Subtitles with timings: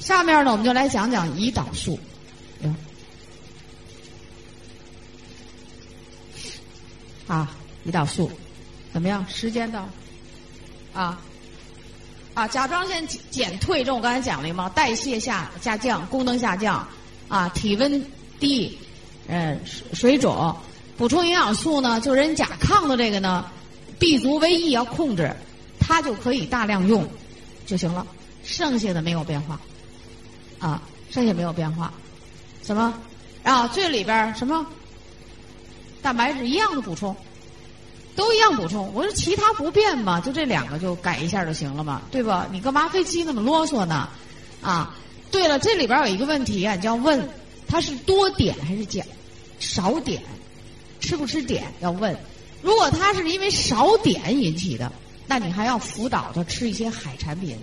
[0.00, 1.98] 下面呢，我们就来讲讲胰岛素。
[7.28, 7.48] 啊，
[7.86, 8.28] 胰岛素
[8.92, 9.24] 怎么样？
[9.28, 9.88] 时间到
[10.92, 11.16] 啊
[12.34, 12.48] 啊！
[12.48, 14.68] 甲状腺减退，这我刚才讲了吗？
[14.70, 16.84] 代谢下下降，功能下降
[17.28, 18.04] 啊，体温
[18.40, 18.76] 低，
[19.28, 19.56] 呃，
[19.92, 20.56] 水肿。
[20.96, 23.48] 补充营养素呢，就人甲亢的这个呢
[24.00, 25.32] ，B 族维 E 要控制，
[25.78, 27.08] 它就可以大量用
[27.64, 28.04] 就行了，
[28.42, 29.60] 剩下的没有变化。
[30.60, 31.92] 啊，剩下没有变化，
[32.62, 32.94] 什么？
[33.42, 34.64] 啊，这里边什么？
[36.02, 37.16] 蛋白质一样的补充，
[38.14, 38.92] 都一样补充。
[38.94, 42.46] 我说其他不变嘛，就这两个就改一下就行了嘛，对吧？
[42.52, 44.08] 你干嘛非鸡那么啰嗦呢？
[44.62, 44.94] 啊，
[45.30, 47.28] 对了，这里边有一个问题啊，你要问
[47.66, 49.06] 它是多碘还是减
[49.58, 50.20] 少碘？
[51.00, 52.16] 吃不吃碘要问。
[52.62, 54.92] 如果它是因为少碘引起的，
[55.26, 57.58] 那你还要辅导他吃一些海产品。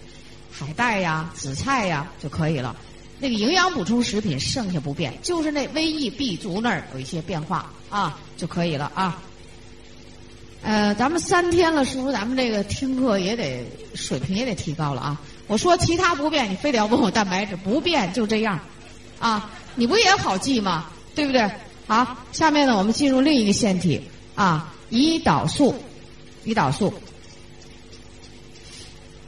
[0.58, 2.76] 海带呀、紫菜呀就可以了。
[3.20, 9.20] 那个营养补充食品剩下不变，就是那 V E B 族那儿有一些变化啊就可以了啊。
[10.62, 13.66] 呃，咱们三天了，是不是咱们这个听课也得
[13.96, 15.22] 水平也得提高了啊？
[15.48, 18.60] 我说其他不变，你非得要问我蛋白质不变就这样
[19.20, 19.50] 啊？
[19.76, 20.86] 你不也好记吗？
[21.16, 21.50] 对不对？
[21.88, 24.02] 好，下面呢，我们进入另一个腺体
[24.36, 25.74] 啊，胰岛素，
[26.46, 26.94] 胰岛素。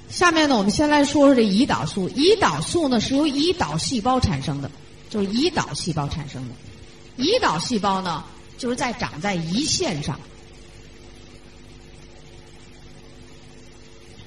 [0.10, 2.10] 下面呢，我们先来说说这胰岛素。
[2.10, 4.70] 胰岛素呢是由胰岛细胞产生的，
[5.10, 7.24] 就是胰岛细胞产生的。
[7.24, 8.24] 胰岛细胞呢，
[8.58, 10.20] 就是在长在胰腺上。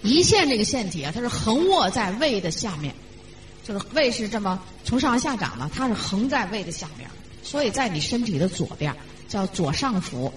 [0.05, 2.95] 胰腺这个腺体啊，它是横卧在胃的下面，
[3.65, 7.09] 就是胃是这么从上往下长的，它是横在胃的下面，
[7.43, 8.95] 所以在你身体的左边，
[9.29, 10.33] 叫左上腹。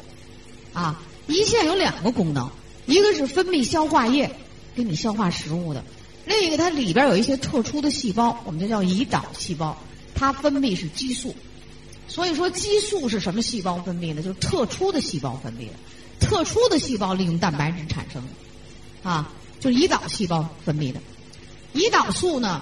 [0.73, 2.49] 啊，胰腺有两个功能，
[2.85, 4.29] 一个是分泌消化液。
[4.75, 5.83] 给你消化食物的，
[6.25, 9.77] 另一个它里边有一些特殊的细胞，我们就叫胰岛细胞，
[10.13, 11.33] 它分泌是激素。
[12.07, 14.21] 所以说激素是什么细胞分泌的？
[14.21, 15.73] 就是特殊的细胞分泌的，
[16.19, 20.99] 特殊的细胞利用蛋白质产生的，啊，就是胰岛细胞分泌的。
[21.73, 22.61] 胰岛素呢，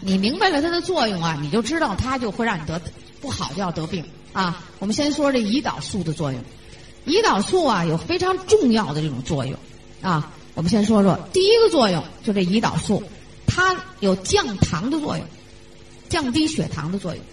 [0.00, 2.80] 你明白了它的作用啊，你就知道它就会让你得
[3.20, 4.64] 不好就要得病啊。
[4.78, 6.40] 我们先说这胰岛素的作用，
[7.06, 9.58] 胰岛素啊有非常重要的这种作用
[10.02, 10.32] 啊。
[10.58, 13.00] 我们先说说第一个作用，就这胰岛素，
[13.46, 15.24] 它有降糖的作用，
[16.08, 17.24] 降低血糖的作用。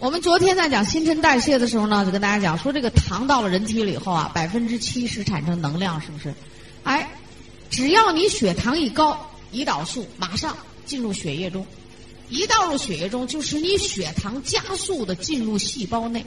[0.00, 6.34] 我们昨天在讲新陈代谢的时候呢，就跟大家讲说，这个糖到了人体里以后啊，百分之七十产生能量，是不是？
[6.82, 7.08] 哎，
[7.70, 11.64] 只要你血糖一高，胰岛素马上进入血液中，
[12.28, 16.26] 一到入血液中，就使你血糖加速的进入细胞内。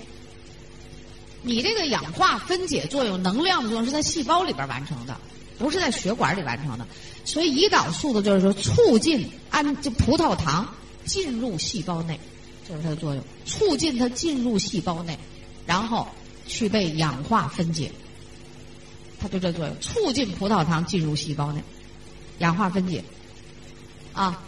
[1.45, 5.15] 你这个氧化分解作用、能量的作用是在细胞里边完成的，
[5.59, 6.87] 不是在血管里完成的。
[7.23, 10.67] 所以胰岛素的就是说促进氨就葡萄糖
[11.05, 12.19] 进入细胞内，
[12.67, 15.19] 这是它的作用，促进它进入细胞内，
[15.67, 16.07] 然后
[16.47, 17.91] 去被氧化分解。
[19.19, 21.63] 它就这作用，促进葡萄糖进入细胞内，
[22.39, 23.03] 氧化分解。
[24.13, 24.41] 啊，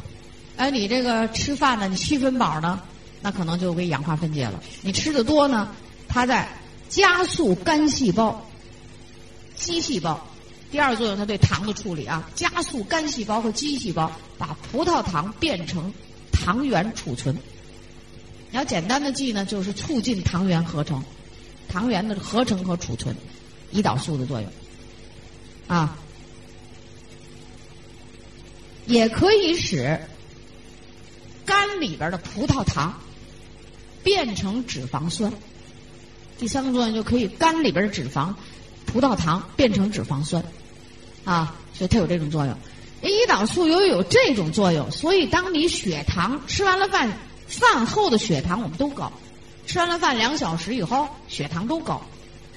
[0.56, 2.82] 哎，你这个吃饭呢，你七分饱呢，
[3.22, 4.64] 那可能就给氧化分解了。
[4.82, 5.70] 你吃的多呢，
[6.08, 6.50] 它在。
[6.90, 8.50] 加速肝细胞、
[9.56, 10.26] 肌细胞，
[10.72, 15.94] 第二作用，它对糖的处理啊，加速肝细胞和肌细胞把葡萄糖变成
[16.32, 17.36] 糖原储存。
[18.50, 21.04] 你要简单的记呢，就是促进糖原合成，
[21.68, 23.16] 糖原的合成和储存，
[23.74, 24.50] 胰岛素的作用
[25.68, 25.98] 啊，
[28.86, 30.00] 也可以使
[31.46, 32.98] 肝里边的葡萄糖
[34.04, 35.34] 变成脂肪酸。
[36.38, 38.34] 第三个作用就可以肝里边的脂肪、
[38.86, 40.44] 葡萄糖变成脂肪酸，
[41.26, 42.56] 啊，所以它有这种作用。
[43.02, 49.12] 胰岛素由于有这种作用，所以当你血糖吃完了饭，饭后的血糖我们都高，
[49.66, 52.02] 吃完了饭两小时以后血糖都高。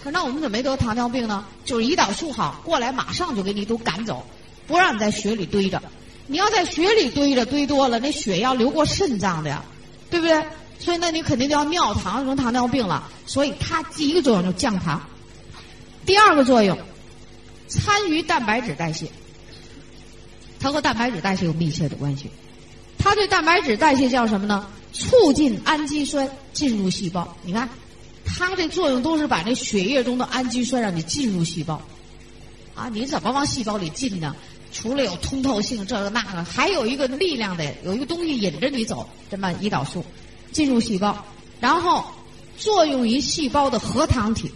[0.03, 1.45] 可那我们怎么没得糖尿病呢？
[1.67, 4.25] 就是胰岛素好，过来马上就给你都赶走，
[4.67, 5.83] 不让你在血里堆着。
[6.27, 9.63] 你要在血里堆着堆多了，那血要流过肾脏的呀，
[10.11, 10.43] 对不对？
[10.81, 13.09] 所以，那你肯定就要尿糖，成糖尿病了。
[13.27, 15.01] 所以，它第一个作用就降糖，
[16.05, 16.77] 第二个作用
[17.69, 19.07] 参与蛋白质代谢，
[20.59, 22.31] 它和蛋白质代谢有密切的关系。
[22.99, 24.67] 它对蛋白质代谢叫什么呢？
[24.93, 27.37] 促进氨基酸进入细胞。
[27.43, 27.69] 你看，
[28.25, 31.81] 它这作用都是把那血液中的氨基酸让你进入细胞。
[32.75, 34.35] 啊，你怎么往细胞里进呢？
[34.73, 40.05] 除了有通透性，这个那个，还有一个力量的，有一个东西引着你走，这么胰岛素。
[40.53, 41.25] 进入细胞，
[41.61, 42.05] 然后
[42.57, 44.51] 作用于细胞的核糖体。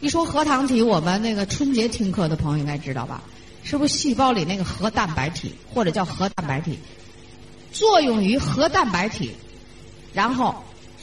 [0.00, 3.22] 一说核糖体，我们那个春节听课的朋友应该知道吧？
[3.62, 6.78] 是不是细胞里那个核蛋白体，或者叫核蛋白体？
[7.72, 9.32] 作用于核蛋白体，
[10.14, 10.54] 然后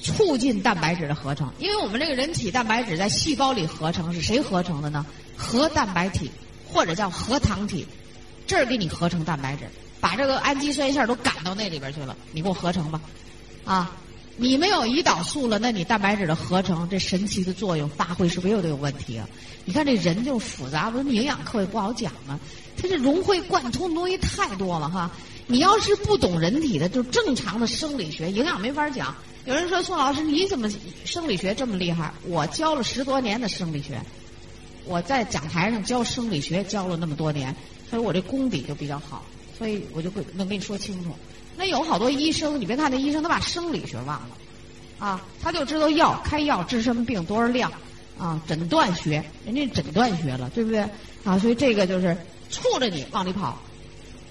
[0.02, 1.54] 促进蛋白质的合成。
[1.60, 5.06] 因为我们这个人体蛋白质在细胞里合成是谁合成的呢？
[5.38, 6.32] 核蛋白体
[6.68, 7.86] 或者叫核糖体，
[8.48, 9.70] 这儿给你合成蛋白质，
[10.02, 13.00] 把这个氨基酸线都赶到那里边去了，你给我合成吧，
[13.68, 13.96] 啊。
[14.40, 19.28] 你没有胰岛素了，那你蛋白质的合成这神奇的作用发挥是不是又得有问题啊？
[19.66, 22.40] 你看这人就复杂，我们营养课也不好讲啊。
[22.80, 25.10] 它这融会贯通的东西太多了哈。
[25.48, 29.16] 你要是不懂人体的，就正常的生理学，营养没法讲。
[29.46, 30.72] 有人说宋老师你怎么
[31.04, 32.14] 生理学这么厉害？
[32.28, 34.00] 我教了十多年的生理学，
[34.86, 37.56] 我在讲台上教生理学教了那么多年，
[37.90, 39.26] 所以我这功底就比较好，
[39.58, 41.10] 所以我就会能跟你说清楚。
[41.58, 44.30] 那有好多医生，你别看那医生，他把生理学忘了，
[45.00, 47.72] 啊，他就知道药开药治什么病多少量，
[48.18, 50.88] 啊，诊断学，人家诊断学了，对不对？
[51.26, 52.16] 啊，所以这个就是
[52.52, 53.60] 促着你往里跑。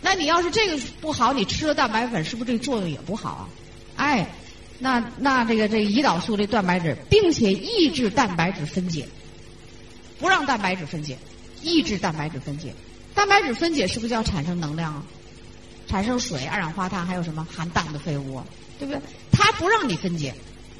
[0.00, 3.49] 那你要是这个不好，你吃了蛋白粉，是不是这个作用也不好啊？
[3.96, 4.31] 哎，
[4.79, 9.08] 那那这个这胰岛素这蛋白质，并且抑制蛋白质分解，
[10.20, 11.19] 不让蛋白质分解，
[11.62, 12.72] 抑制蛋白质分解。
[13.14, 15.02] 蛋白质分解是不是就要产生能量啊？
[15.86, 18.42] 产生水、二氧化碳，还有什么含氮的废物，
[18.78, 19.00] 对不对？
[19.32, 20.34] 它不让你分解，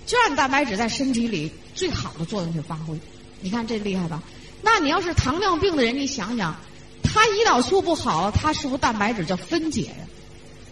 [0.07, 2.99] 就让蛋白质在身体里最好的作用去发挥。
[3.41, 4.23] 你看这厉害吧？
[4.63, 6.57] 那你要是糖尿病的人，你想想，
[7.03, 10.07] 他胰岛素不好，他是不是蛋白质叫分解呀？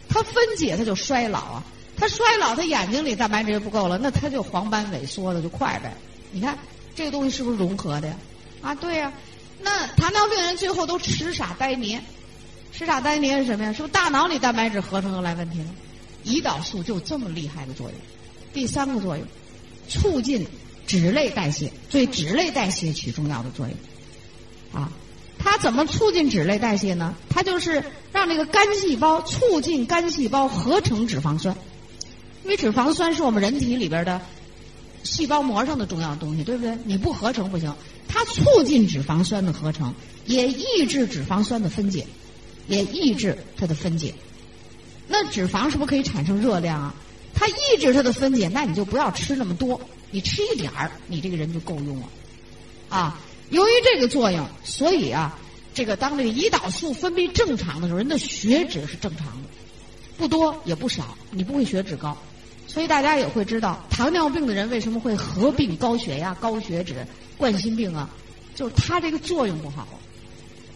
[0.09, 1.63] 他分解他就衰老啊，
[1.97, 5.95] 他衰老他眼睛里蛋白质不够了，那他就黄斑萎缩的就快呗。
[6.33, 6.59] 你看
[6.97, 8.17] 这个东西是不是融合的呀？
[8.63, 9.13] 啊，对呀。
[9.61, 12.05] 那糖尿病人最后都痴傻呆黏。
[12.77, 13.73] 吃傻呆黏是什么呀？
[13.73, 15.67] 是不是大脑里蛋白质合成又来问题了？
[16.25, 17.97] 胰岛素就这么厉害的作用。
[18.53, 19.25] 第三个作用，
[19.89, 20.45] 促进
[20.85, 24.83] 脂类代谢，对脂类代谢起重要的作用。
[24.83, 24.91] 啊，
[25.39, 27.15] 它怎么促进脂类代谢呢？
[27.29, 31.57] 它就是让这个肝细胞促进肝细胞合成脂肪酸，
[32.43, 34.21] 因为脂肪酸是我们人体里边的
[35.05, 36.77] 细胞膜上的重要东西，对不对？
[36.85, 37.73] 你不合成不行。
[38.09, 39.95] 它促进脂肪酸的合成，
[40.27, 42.05] 也抑制脂肪酸的分解。
[42.67, 44.15] 也抑制它的分解，
[45.07, 46.95] 那脂肪是不是可以产生热量啊？
[47.35, 49.81] 它抑制它的分解，那你就不要吃那么多，
[50.11, 52.09] 你吃一点儿，你这个人就够用了。
[52.89, 53.21] 啊，
[53.51, 55.37] 由于这个作用，所以啊，
[55.75, 59.49] 这个当这个胰岛素分泌正常的时候，人的血脂是正常的，
[60.17, 62.17] 不多也不少，你不会血脂高。
[62.67, 67.07] 所以大家也会知道，糖尿病的人为什么会合并高血压、高血脂、
[67.37, 68.09] 冠心病啊？
[68.55, 69.87] 就是它这个作用不好。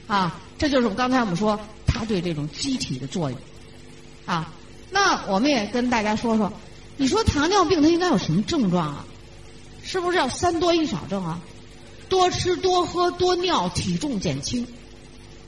[0.09, 1.59] 啊，这就是我们刚才我们说。
[1.89, 3.41] 它对这种机体的作用，
[4.27, 4.53] 啊，
[4.91, 6.53] 那我们也跟大家说说，
[6.97, 9.05] 你说糖尿病它应该有什么症状啊？
[9.83, 11.41] 是不是要三多一少症啊？
[12.09, 14.67] 多吃多喝多尿，体重减轻，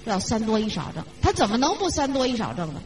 [0.06, 1.04] 要三多一少症。
[1.22, 2.82] 它怎么能不三多一少症呢？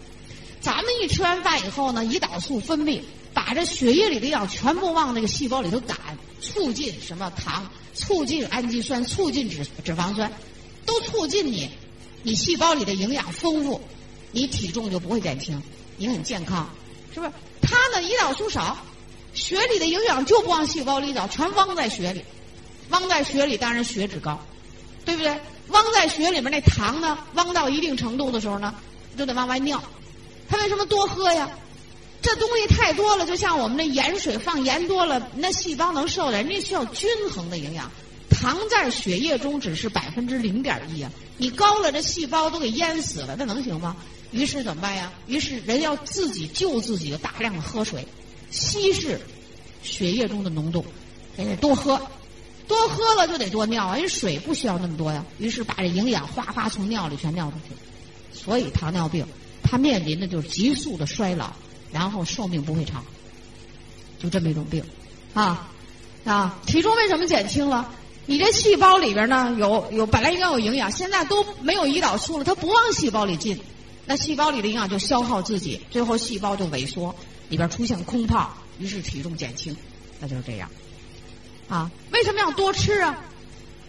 [0.61, 3.01] 咱们一吃完饭以后呢，胰岛素分泌，
[3.33, 5.97] 把这血液里的药全部往那个细胞里头赶，
[6.41, 10.31] 促进什么糖，促进氨基酸，促进脂脂肪酸，
[10.87, 11.69] 都促进你。
[12.25, 13.81] 你细胞里的营养丰富，
[14.33, 15.63] 你体重就不会减轻，
[15.99, 16.69] 你很健康，
[17.15, 17.33] 是不是？
[17.61, 18.77] 它呢，胰岛素少，
[19.35, 22.25] 血里的营养就不往细胞里走，全汪在血里，
[22.89, 24.41] 汪在血里，当然血脂高，
[25.05, 25.39] 对不对？
[25.69, 28.75] 汪在血里面那糖呢，汪到一定程度的时候呢，
[29.17, 29.83] 就得往外尿。
[30.49, 31.49] 它为什么多喝呀？
[32.23, 36.39] 这东西太多了，就像我们那盐水放盐多了，那细胞能受的？
[36.39, 37.91] 人家需要均衡的营养。
[38.35, 43.97] 糖在血液中只是百分之零点一啊，你高了，这细胞都给淹死了，那能行吗？
[44.33, 45.13] 于是怎么办呀？
[45.27, 48.07] 于是人要自己救自己，大量的喝水，
[48.51, 49.21] 稀释
[49.83, 50.85] 血液中的浓度，
[51.37, 52.01] 得多喝，
[52.67, 55.25] 多喝了就得多尿啊，因为水不需要那么多呀。
[55.39, 59.25] 于是把这营养哗哗从尿里全尿出去，所以糖尿病
[59.63, 61.53] 它面临的就是急速的衰老，
[61.93, 63.05] 然后寿命不会长，
[64.19, 64.83] 就这么一种病，
[65.33, 65.71] 啊
[66.25, 67.95] 啊，体重为什么减轻了？
[68.27, 73.61] 你这细胞里边呢，有有本来应该有营养，现在都没有胰岛素了，它不往细胞里进，
[74.07, 77.15] 那细胞里的营养就消耗自己，最后细胞就萎缩，
[77.49, 79.77] 里边出现空泡，于是体重减轻，
[80.21, 80.71] 那就是这样。
[81.69, 83.19] 啊，为什么要多吃啊？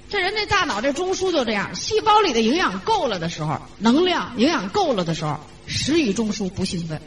[0.10, 7.02] 这人这大脑这中枢就这样，细胞里的营养够了的时候，能量营养够了的时候，食欲中枢不兴奋，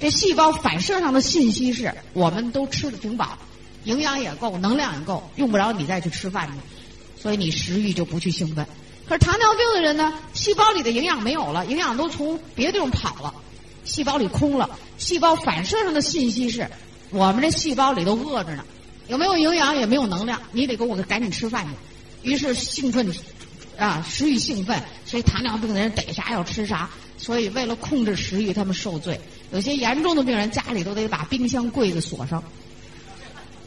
[0.00, 3.38] 这细胞反射上的信息是我们都吃的挺饱。
[3.84, 8.66] 营养也够，能量也够，用不着你再去吃饭去，所以你食欲就不去兴奋。
[9.06, 13.34] 可是糖尿病的人呢，细胞里的营养没有了， 营养都从别的地方跑了，
[13.84, 16.68] 细胞里空了，细胞反射上的信息是，
[17.10, 18.64] 我们这细胞里都饿着呢，
[19.08, 22.30] 有没有营养也没有能量，你得给我赶紧吃饭去。
[22.30, 23.06] 于是兴奋，
[23.76, 26.88] 啊，食欲兴奋，所以糖尿病的人逮啥要吃啥，
[27.18, 29.20] 所以为了控制食欲，他们受罪。
[29.52, 32.42] 有些严重的病人家里都得把冰箱柜子锁上。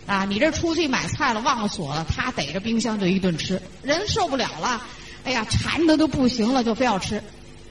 [0.07, 4.81] 啊，你这出去买菜了忘了锁了，他逮着冰箱就一顿吃，人受不了了，
[5.25, 7.21] 哎呀，馋的都不行了，就非要吃，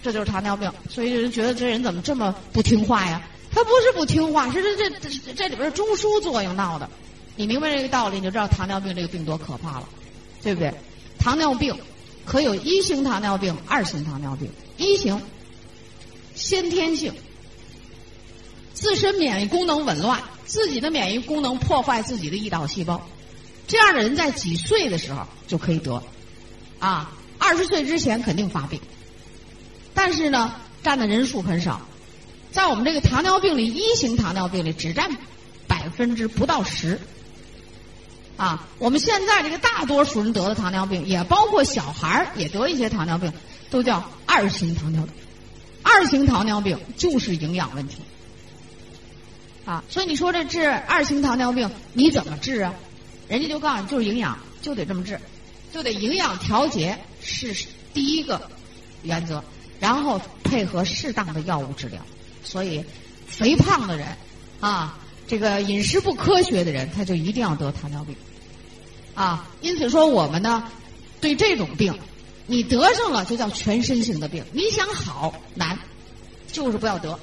[0.02, 0.70] 这就是糖尿病。
[0.90, 3.22] 所以人觉得这人怎么这么不听话呀？
[3.50, 6.88] 他不是不听话，是这这这里边中枢作用闹的。
[7.36, 9.88] 你明白这个道理，你就知道糖尿病这个病多可怕了，
[10.42, 10.72] 对不对？
[11.18, 11.74] 糖尿病
[12.26, 14.50] 可有一型糖尿病、二型糖尿病。
[14.76, 15.18] 一型
[16.34, 17.14] 先天性，
[18.74, 23.06] 自身免疫功能紊乱，自己的免疫功能破坏自己的胰岛细胞，
[23.66, 26.02] 这样的人在几岁的时候就可以得，
[26.78, 28.80] 啊，二十岁之前肯定发病，
[29.92, 31.80] 但是呢，占的人数很少，
[32.52, 35.10] 在我们这个糖尿病里，一型糖尿病里只占
[35.66, 37.00] 百分之不到十。
[38.36, 43.32] 啊，我们现在这个大多数人得的糖尿病，也包括小孩儿也得一些糖尿病，
[43.70, 45.12] 都叫二型糖尿病。
[45.82, 47.96] 二型糖尿病就是营养问题。
[49.66, 52.72] 啊，所以你说这治二型糖尿病你怎么治啊？
[53.28, 55.20] 人家就告诉你就是营养，就得这么治，
[55.74, 57.54] 就得营养调节是
[57.92, 58.40] 第一个
[59.02, 59.44] 原则，
[59.78, 62.00] 然后配合适当的药物治疗。
[62.42, 62.82] 所以，
[63.26, 64.08] 肥胖的人
[64.60, 64.98] 啊。
[65.28, 68.14] 这个饮食不科学的人，他就一定要得糖尿病，
[69.12, 70.70] 啊，因此说我们呢，
[71.20, 71.92] 对这种病，
[72.46, 75.76] 你得上了就叫全身性的病，你想好难，
[76.52, 77.18] 就是不要得，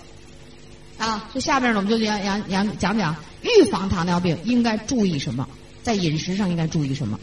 [1.04, 5.48] 啊，这下面呢我们就讲讲讲讲讲预防糖尿病应该注意什么，
[5.82, 7.20] 在饮食上应该注意什么，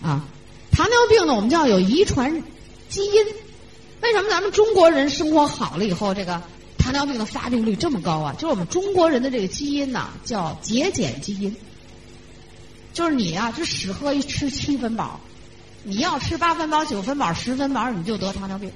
[0.00, 0.24] 啊，
[0.70, 2.42] 糖尿病呢我们叫有遗传
[2.88, 3.24] 基因，
[4.02, 6.42] 为什么咱们中国人生活好了以后这个？
[6.78, 8.32] 糖尿病的发病率这么高啊！
[8.32, 11.54] 就是我们中国人的这个基因呢，叫节俭基因。
[12.92, 15.20] 就是你啊，就适合于吃七分饱，
[15.84, 18.68] 你要吃八分饱、九分饱、十分饱，你就得糖尿病。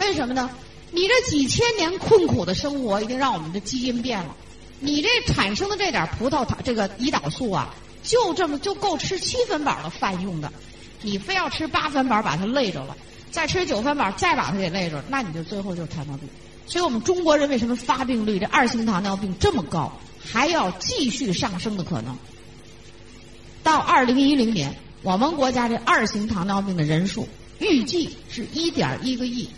[0.00, 0.50] 为什么呢？
[0.92, 4.34] 你这几千年困苦的生活，已经让我们的基因变了。
[4.80, 10.52] 你这产生的这点葡萄糖，这个胰岛素啊，就这么就够吃七分饱的饭用的。
[11.02, 12.94] 你非要吃八分饱，把它累着了；
[13.30, 16.28] 再吃九分饱，再把它给累着，那你就最后就是糖尿病。
[16.66, 19.92] 所以我们中国人为什么发病率这二型糖尿病这么高，
[20.22, 22.16] 还要继续上升的可能？
[23.62, 27.28] 到二零一零年，我们国家这二型糖尿病的人数
[27.58, 29.48] 预计是一点一个亿，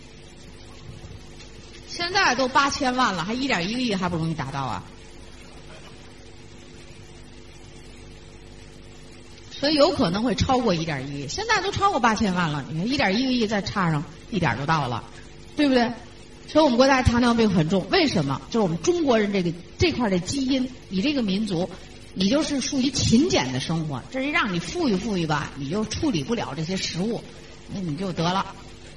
[1.95, 4.83] 现在都八千万了，还一点一个亿还不容易达到啊？
[9.51, 15.03] 所以有可能会超过一点一亿，现在都超过八千万了，你看一点一个亿再差上一点就到了，
[15.55, 15.91] 对不对？
[16.47, 18.41] 所以我们国家糖尿病很重，为什么？
[18.49, 21.69] 就是我们中国人这个这块的基因，你这个民族，
[22.15, 24.01] 你就是属于勤俭的生活。
[24.11, 27.23] 这一让你富裕富裕吧，你就处理不了这些食物，
[27.71, 28.45] 那你就得了。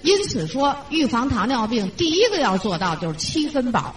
[0.02, 3.94] 因此说，预防糖尿病第一个要做到就是七分饱。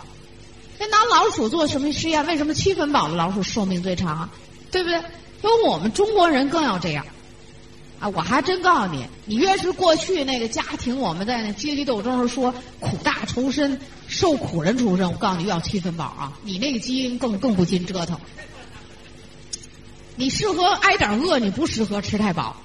[0.79, 2.25] 那拿老鼠做什么实验？
[2.25, 4.29] 为什么七分饱的老鼠寿命最长？
[4.71, 4.97] 对不对？
[5.41, 7.05] 因为我们中国人更要这样。
[7.99, 13.77] 啊，我还真告诉你，你越是过去那个家庭，我们在那阶级斗争时说苦大仇深、
[14.07, 16.31] 受苦人出身，我告诉你要七分饱啊！
[16.43, 18.17] 你那个基因更更不禁折腾。
[20.15, 22.55] 你适合挨点饿，你不适合吃太饱，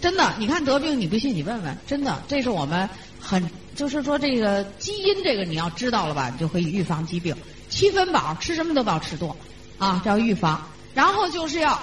[0.00, 0.34] 真的。
[0.38, 2.88] 你看得病，你不信你问问，真的，这是我们
[3.20, 7.36] 很就是说这个基因这个你要知道了吧，你就可以预防疾病。
[7.68, 9.36] 七分饱，吃什么都不要吃多，
[9.78, 10.66] 啊，叫预防。
[10.94, 11.78] 然后就是要。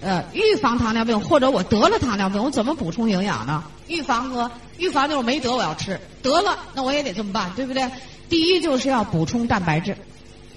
[0.00, 3.64] 呃，预防糖尿病，或者我得了糖尿病，我怎么补充营养呢？
[3.88, 7.90] 预防和预防就是没得我要吃，得了那我也得这么办，对不对？
[8.28, 9.96] 第一就是要补充蛋白质，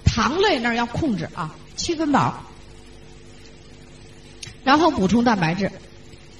[0.06, 2.44] 糖类那儿要控制啊，七分饱，
[4.64, 5.72] 然后补充蛋白质。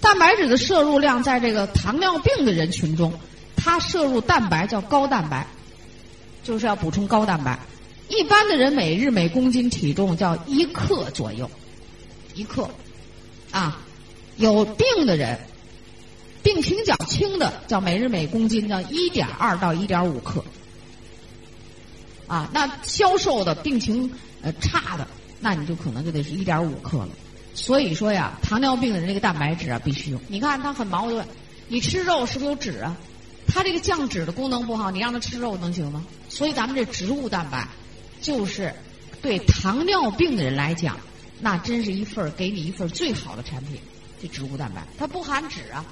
[0.02, 3.14] 蛋白质的摄入量在这个糖尿病的人群中，
[3.56, 5.46] 它摄入蛋白叫高蛋白，
[6.44, 7.58] 就是要补充高蛋白。
[8.10, 11.50] 一般的人每日每公斤体重叫一克左右，
[12.34, 12.70] 一克。
[13.52, 13.80] 啊，
[14.38, 15.40] 有病的人，
[16.42, 20.44] 病情较轻的，叫每日每公斤叫一点二到一点五克。
[22.28, 25.08] 啊，那消瘦的病情呃差的，
[25.40, 27.10] 那你就可能就得是一点五克了。
[27.54, 30.20] 所以说呀，糖尿病的人这个蛋白质啊必须用。
[30.28, 31.26] 你看他很矛盾，
[31.68, 32.96] 你吃肉是不是有脂啊？
[33.48, 36.06] 他这个降脂的功能不好，你让他吃肉能行吗？
[36.30, 37.68] 所以咱们这植物蛋白，
[38.22, 38.74] 就是
[39.22, 40.98] 对糖尿病的人来讲。
[41.44, 43.80] 那真是一份给你一份最好的产品，
[44.22, 45.84] 这植物蛋白，它不含脂啊，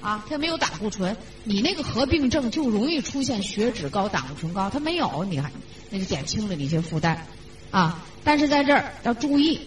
[0.00, 5.50] 啊，它没有胆固醇，你那个合并症就容易出现血脂高、胆固醇高，它没有，你看
[5.90, 7.26] 那就减轻了你一些负担，
[7.72, 9.60] 啊，但是在这儿要注意，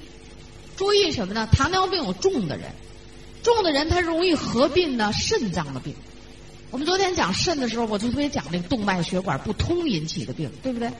[0.75, 1.47] 注意什么呢？
[1.51, 2.71] 糖尿病有重的人，
[3.43, 5.95] 重的人他容易合并呢肾脏的病，
[6.71, 10.91] 我们昨天讲肾的时候，我就特别讲这个动脉血管不通引起的病，对不对？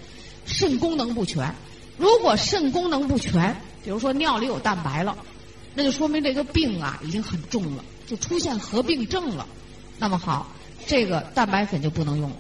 [0.45, 1.53] 肾功能不全，
[1.97, 5.17] 如果肾功能不全，比如说尿里有蛋白了，
[5.73, 9.47] 那就说明这个病啊已经很重了，就出现合并症了。
[9.97, 10.51] 那么好，
[10.85, 12.35] 这个蛋白粉就不能用了，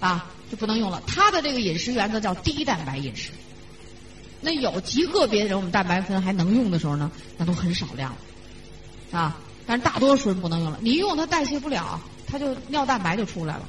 [0.00, 1.02] 啊，就不能用了。
[1.06, 3.30] 它的这个饮食原则叫低蛋白饮食。
[4.44, 9.36] 那有极个别人，我们蛋白粉还能用的时候呢，那都很少量了，啊，
[9.66, 10.78] 但是大多数人不能用了。
[10.82, 13.62] 你用它代谢不了，它就尿蛋白就出来了，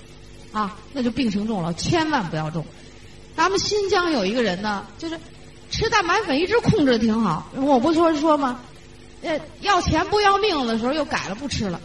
[0.51, 2.65] 啊，那就病情重了，千万不要重。
[3.37, 5.17] 咱们新疆有一个人呢，就是
[5.71, 8.59] 吃蛋白粉一直控制的挺好，我不说说吗？
[9.21, 11.79] 呃，要钱不要命的时候又改了不吃了，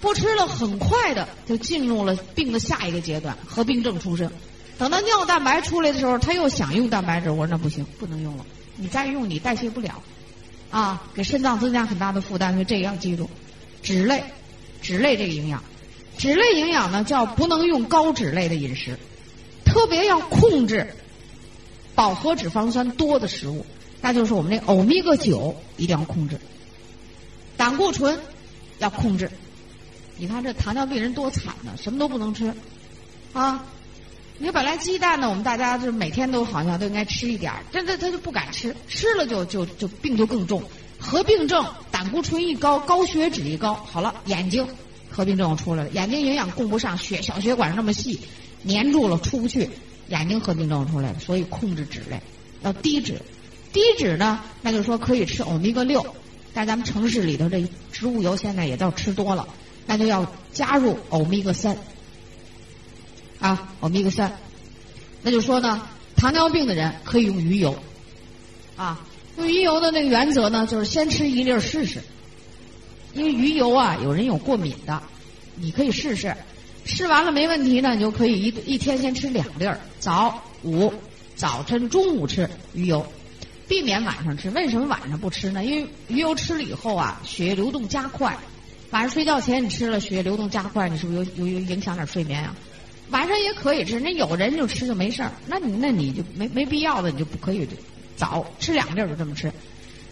[0.00, 4.30] 不吃了，很快的就进入了病的下一个阶段，合并症出生。
[4.78, 8.44] 等到尿蛋白出来的时候，他又想用蛋白质，我说那不行，不能用了。
[8.76, 10.02] 你再用你代谢不了，
[10.70, 12.52] 啊，给肾脏增加很大的负担。
[12.52, 13.30] 所以这个要记住，
[13.82, 14.22] 脂类，
[14.82, 15.64] 脂类这个营养，
[16.18, 18.98] 脂类营养呢叫不能用高脂类的饮食，
[19.64, 20.94] 特别要控制
[21.94, 23.64] 饱和脂肪酸多的食物，
[24.02, 26.38] 那就是我们这欧米伽九一定要控制，
[27.56, 28.20] 胆固醇
[28.78, 29.30] 要控制。
[30.18, 32.52] 你看这糖尿病人多惨呢，什么都不能吃，
[33.32, 33.64] 啊。
[34.38, 40.62] 你说本来鸡蛋呢，我们大家就是每天都好像都应该吃一点儿，这这他就不敢吃，吃了就就就病就更重，
[40.98, 44.68] 合并症，胆固醇一高，高血脂一高，好了，眼睛
[45.10, 48.20] 合并症出来了，眼睛营养供不上，血小血管那么细，
[48.68, 49.70] 粘住了出不去，
[50.08, 52.20] 眼睛合并症出来了，所以控制脂类，
[52.62, 53.22] 要低脂，
[53.72, 56.04] 低脂呢，那就说可以吃欧米伽六，
[56.52, 59.48] 但咱们城市里头这植物油现在也都吃多了，
[59.86, 61.78] 那就要加入欧米伽三。
[63.46, 64.32] 啊，欧米伽三，
[65.22, 65.86] 那就说呢，
[66.16, 67.78] 糖尿病的人可以用鱼油，
[68.74, 69.00] 啊，
[69.38, 72.02] 用鱼油的那个原则呢，就是先吃一粒试试，
[73.12, 75.00] 因为鱼油啊，有人有过敏的，
[75.54, 76.36] 你可以试试，
[76.84, 80.92] 试完了没问题呢，你就可以一一天先吃两粒，早午，
[81.36, 83.06] 早晨中午吃鱼油，
[83.68, 84.50] 避免晚上吃。
[84.50, 85.64] 为什么晚上不吃呢？
[85.64, 88.36] 因为鱼油吃了以后啊，血液流动加快，
[88.90, 92.56] 晚上睡觉前你吃了，血液流动加快，你是不是有有有影响点睡眠啊？
[93.10, 97.68] 晚上也可以吃，那有人就吃就没事儿，那你那你就没没必要的，你就不可以
[98.16, 99.52] 早吃两粒儿就这么吃，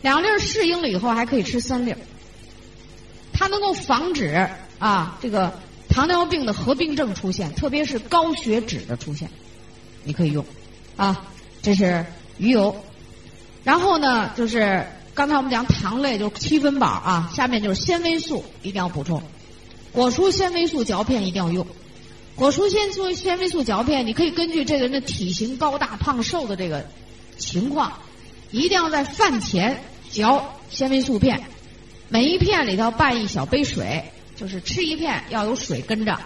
[0.02, 1.98] 两粒儿适应了以后还可以吃三粒儿，
[3.32, 5.52] 它能够防止啊这个
[5.88, 9.28] 糖尿病的合并症出现，特别是高血脂的出现，
[10.04, 10.44] 你可以用。
[10.96, 11.26] 啊，
[11.62, 12.06] 这是
[12.38, 12.84] 鱼油，
[13.64, 19.20] 然后呢就是刚才我们讲糖类就七分饱啊，下面就是纤维素一定要补充，
[19.90, 21.66] 果蔬纤维素嚼片一定要用。
[22.36, 26.84] 果蔬纤素纤维素嚼片，你可以根据这个人的体型高大胖瘦的这个
[27.36, 28.00] 情况，
[28.50, 31.44] 一定要在饭前嚼纤维素片，
[32.08, 36.18] 每一片里头拌一小杯水，就是吃一片要有水跟着，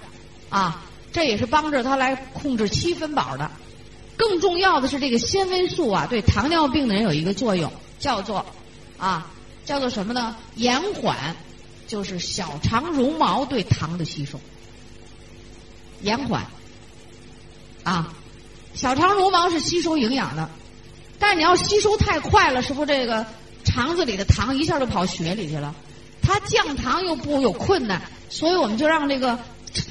[0.48, 3.50] 啊， 这也是帮着他来控制七分饱的。
[4.16, 8.46] 更重要的是，这个纤维素啊，对糖尿病的人有一个作用，叫做
[8.96, 9.30] 啊，
[9.66, 10.34] 叫做什么呢？
[10.56, 11.36] 延缓，
[11.86, 14.40] 就是小肠绒毛对糖的吸收。
[16.02, 16.46] 延缓，
[17.82, 18.14] 啊，
[18.74, 20.48] 小肠绒毛是吸收营养的，
[21.18, 23.26] 但你要吸收太快了，是不是这个
[23.64, 25.74] 肠子里的糖一下就跑血里去了？
[26.22, 29.38] 它降糖又不有困难，所以我们就让这个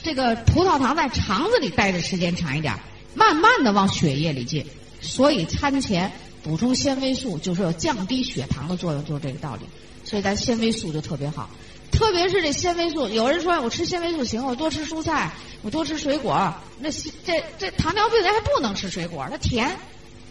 [0.03, 2.77] 这个葡萄糖在肠子里待的时间长一点，
[3.15, 4.65] 慢慢的往血液里进。
[5.01, 6.11] 所以餐前
[6.43, 9.61] 补充纤维素就是降低血糖的作用，就是这个道理。
[10.03, 11.49] 所以咱纤维素就特别好。
[11.91, 16.53] 特别是这纤维素，有人说我吃纤维素行，我多吃蔬菜，我多吃水果。
[16.79, 19.75] 那这这糖尿病人还不能吃水果，它甜，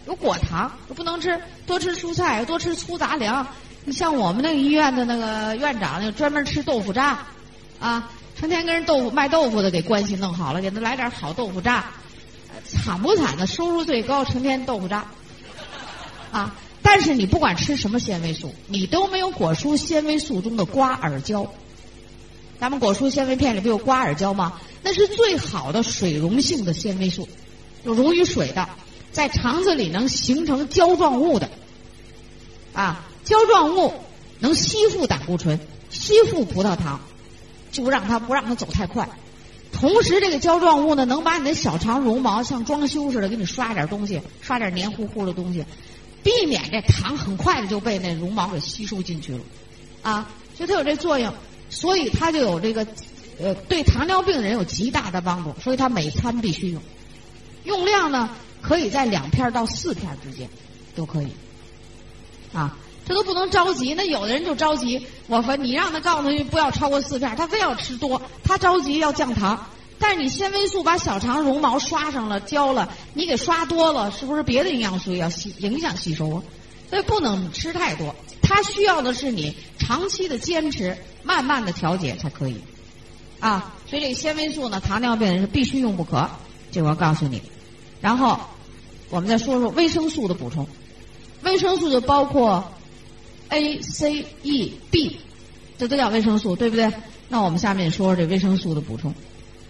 [0.05, 1.39] 有果糖，不能吃。
[1.65, 3.45] 多吃蔬菜，多吃粗杂粮。
[3.83, 7.19] 你像我们那个医院的那个院长，就专门吃豆腐渣，
[7.79, 11.85] 啊，成天跟人豆腐卖豆腐的给关系弄好了，给他来点好豆腐渣，
[12.65, 13.45] 惨不惨的？
[13.45, 15.05] 收入最高，成天豆腐渣，
[16.31, 16.55] 啊。
[16.97, 21.53] 但是你不管吃什么纤维素，你都没有果蔬纤维素中的瓜尔胶。
[22.59, 24.59] 咱们果蔬纤维片里不有瓜尔胶吗？
[24.81, 27.29] 那是最好的水溶性的纤维素，
[27.85, 28.67] 就溶于水的，
[29.11, 31.51] 在肠子里能形成胶状物的。
[32.73, 33.93] 啊，胶状物
[34.39, 35.59] 能吸附胆固醇，
[35.91, 36.99] 吸附葡萄糖，
[37.71, 39.07] 就让它不让它走太快。
[39.71, 45.63] 同时，这个胶状物呢，能把你的小肠绒毛像装修似的给你刷点东西，刷点黏糊糊的东西。
[46.27, 49.39] 避免这糖很快的就被那绒毛给吸收进去了，
[50.01, 51.33] 啊，所以它有这作用，
[51.69, 52.85] 所以它就有这个，
[53.39, 56.81] 呃，对糖尿病的人有极大的帮助，所以它每餐必须用，
[57.63, 58.29] 用量呢
[58.61, 60.49] 可以在两片到四片之间，
[60.97, 61.29] 都可以，
[62.51, 63.93] 啊，这都不能着急。
[63.93, 69.65] 那有的人就着急，我说你让他告诉你不要超过四片，他非要吃多，他着急要降糖。
[69.99, 76.43] 但是你纤维素把小肠绒毛刷上了胶了，你给刷多了，是不是别的营养素要吸影响吸收啊？
[76.89, 82.61] 所以不能吃太多，它需要的是你长期的坚持，慢慢的调节才可以。
[83.39, 86.29] 啊，所以这个纤维素呢，糖尿病人是必须用不可，
[86.71, 87.41] 这我告诉你。
[87.99, 88.39] 然后
[89.09, 90.67] 我们再说说维生素的补充，
[91.43, 92.71] 维生素就包括
[93.49, 95.19] A、C、E、B，
[95.77, 96.91] 这都叫维生素，对不对？
[97.29, 99.13] 那我们下面说说这维生素的补充。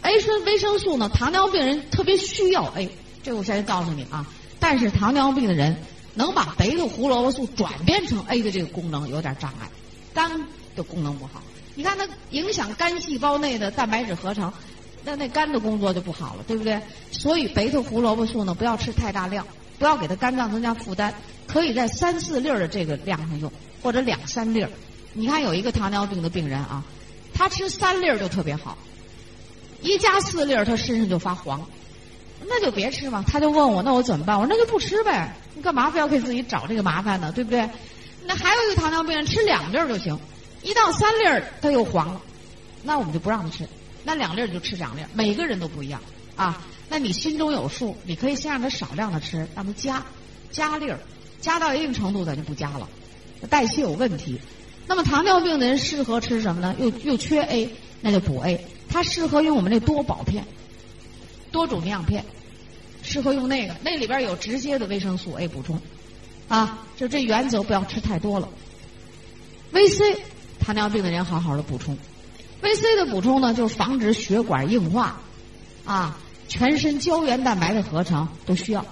[0.01, 2.89] A 是维生素呢，糖尿病人特别需要 A，
[3.23, 4.25] 这我先告诉你啊。
[4.59, 5.75] 但是糖尿病的人
[6.13, 9.69] 能把贝塔胡萝卜素转变成 A 的这个功能有点障碍，
[10.13, 11.41] 肝的功能不好。
[11.75, 14.51] 你看它影响肝细胞内的蛋白质合成，
[15.03, 16.81] 那那肝的工作就不好了，对不对？
[17.11, 19.45] 所以贝塔胡萝卜素呢，不要吃太大量，
[19.77, 21.13] 不要给它肝脏增加负担，
[21.47, 23.51] 可以在三四粒的这个量上用，
[23.83, 24.65] 或者两三粒。
[25.13, 26.83] 你看有一个糖尿病的病人啊，
[27.33, 28.77] 他吃三粒就特别好。
[29.81, 31.65] 一加四粒儿，他身上就发黄，
[32.47, 33.23] 那就别吃嘛。
[33.27, 34.39] 他就问我，那我怎么办？
[34.39, 35.35] 我说那就不吃呗。
[35.53, 37.31] 你干嘛非要给自己找这个麻烦呢？
[37.31, 37.69] 对不对？
[38.25, 40.19] 那还有一个糖尿病人吃两粒儿就行，
[40.61, 42.21] 一到三粒儿他又黄了，
[42.83, 43.67] 那我们就不让他吃。
[44.03, 46.01] 那两粒儿就吃两粒儿，每个人都不一样
[46.35, 46.61] 啊。
[46.89, 50.03] 那你心中有数，你可以先让他少量的吃，让他加
[50.51, 50.99] 加粒儿，
[51.39, 52.87] 加到一定程度咱就不加了，
[53.49, 54.39] 代谢有问题。
[54.87, 56.75] 那么糖尿病的人适合吃什么呢？
[56.79, 57.69] 又又缺 A，
[58.01, 58.65] 那就补 A。
[58.89, 60.45] 它适合用我们那多宝片，
[61.51, 62.23] 多种营养片，
[63.03, 65.79] 适合用那个，那里边有直接的维生素 A 补充，
[66.47, 68.49] 啊，就这原则不要吃太多了。
[69.73, 70.17] VC，
[70.59, 71.97] 糖尿病的人好好的补充
[72.61, 75.19] ，VC 的补充呢，就是防止血管硬化，
[75.85, 78.85] 啊，全身胶原蛋白的合成都需要，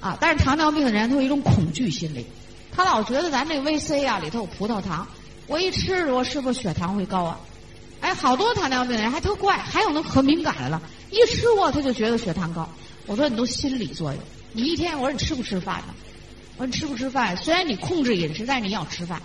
[0.00, 2.24] 啊，但是糖尿病的人他有一种恐惧心理，
[2.72, 5.06] 他老觉得咱这 VC 啊里头有葡萄糖，
[5.48, 7.40] 我一吃我是不是血糖会高啊？
[8.00, 12.68] 哎，好多糖尿病的人还特怪，还有那可敏感了，一吃过他就觉得血糖高。
[13.06, 15.94] 我说你都心理作用，你一天我说你吃不吃饭呢？
[16.56, 17.36] 我说你吃不吃饭？
[17.36, 19.20] 虽然你控制饮食，但是你要吃饭。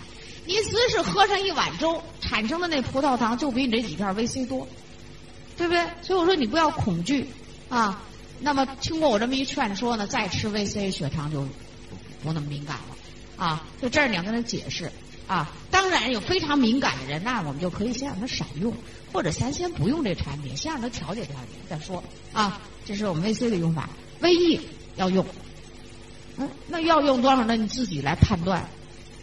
[0.48, 4.68] 你只是喝上一碗粥，产生的那葡萄糖就比你这几片 VC 多，
[5.58, 5.84] 对不对？
[6.02, 7.28] 所以我说你不要恐惧
[7.68, 8.02] 啊。
[8.42, 11.42] 那么经过我这么一劝说呢，再吃 VC 血糖就
[12.22, 13.64] 不那么敏感了啊。
[13.82, 14.92] 就这儿你要跟他解释。
[15.28, 18.72] 啊，当然有非常敏感的人，那我们就可以先让他少用，
[19.12, 22.04] 或者咱先不用这产品，先让他调节调节再说。
[22.32, 23.90] 啊，这是我们 VC 的用法
[24.22, 24.60] ，VE
[24.96, 25.26] 要用，
[26.38, 27.56] 嗯，那要用多少呢？
[27.56, 28.70] 你自己来判断，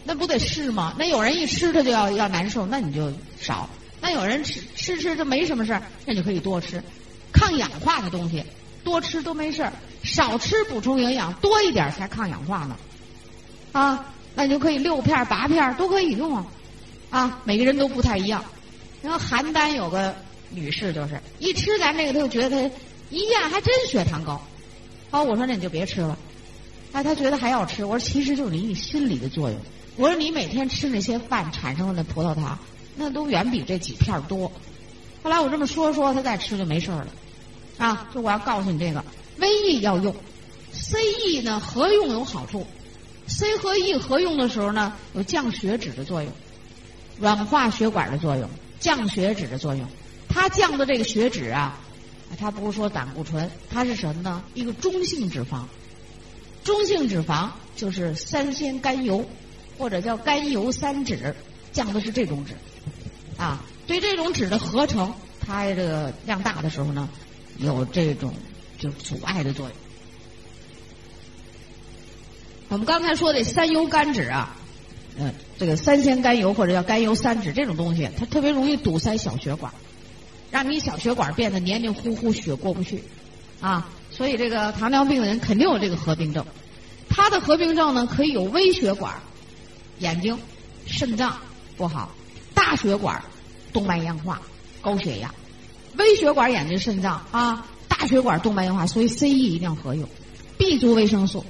[0.03, 0.93] 那不得试吗？
[0.97, 3.69] 那有人一吃他就要要难受，那你就少；
[4.01, 6.83] 那有人吃吃吃这没什么事儿，那就可以多吃。
[7.31, 8.43] 抗氧化的东西
[8.83, 12.77] 多吃都没事儿，少吃补充营养多一点才抗氧化呢。
[13.71, 14.05] 啊。
[14.35, 16.45] 那你就可以六片八片都可以用啊，
[17.09, 18.43] 啊，每个人都不太一样。
[19.01, 20.15] 然后邯郸有个
[20.49, 22.75] 女士就是一吃咱这个，她就觉得她
[23.09, 24.41] 一验还真血糖高。
[25.11, 26.17] 好，我说那你就别吃了。
[26.93, 27.85] 哎，她觉得还要吃。
[27.85, 29.59] 我说其实就是你心理的作用。
[29.97, 32.57] 我说你每天吃那些饭产生的那葡萄糖，
[32.95, 34.51] 那都远比这几片多。
[35.21, 37.07] 后来我这么说说，她再吃就没事了。
[37.77, 39.03] 啊，就我要告诉你这个
[39.39, 40.15] ，VE 要用
[40.71, 42.65] ，CE 呢合用有好处。
[43.27, 46.31] C 和 E 合用的时候呢，有降血脂的作用，
[47.19, 49.87] 软化血管的作用，降血脂的作用。
[50.27, 51.79] 它降的这个血脂啊，
[52.37, 54.43] 它不是说胆固醇，它是什么呢？
[54.53, 55.63] 一个中性脂肪。
[56.63, 59.25] 中性脂肪就是三酰甘油，
[59.77, 61.33] 或者叫甘油三酯，
[61.71, 62.53] 降的是这种脂。
[63.37, 67.09] 啊，对这种脂的合成，它这个量大的时候呢，
[67.57, 68.33] 有这种
[68.79, 69.75] 就阻碍的作用。
[72.73, 74.55] 我们刚才说的三油甘脂啊，
[75.19, 79.71] 嗯，这个三酰甘油或者叫甘油三酯这种东西，它特别容易堵塞小血管，
[80.49, 83.03] 让你小血管变得黏黏糊糊，血过不去，
[83.61, 86.43] 啊，所以这个糖尿病的人肯定有这个合并症。
[87.09, 89.21] 它的合并症呢，可以有微血管、
[89.99, 90.39] 眼睛、
[90.87, 91.37] 肾脏
[91.77, 92.11] 不好，
[92.55, 93.23] 大血管、
[93.71, 94.41] 动脉硬化、
[94.81, 95.31] 高血压，
[95.95, 100.09] 微血管、眼睛、肾脏啊，大血管、动脉硬化，所以 C、E 一定要合用
[100.57, 101.45] ，B 族维生素。